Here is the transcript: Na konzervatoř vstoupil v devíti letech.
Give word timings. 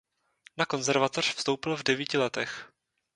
Na 0.57 0.65
konzervatoř 0.65 1.35
vstoupil 1.35 1.75
v 1.75 1.83
devíti 1.83 2.17
letech. 2.17 2.71